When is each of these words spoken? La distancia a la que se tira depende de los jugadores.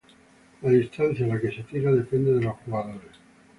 La 0.63 0.71
distancia 0.71 1.25
a 1.27 1.29
la 1.33 1.37
que 1.45 1.51
se 1.57 1.61
tira 1.73 1.91
depende 1.99 2.33
de 2.33 2.41
los 2.41 2.53
jugadores. 2.65 3.11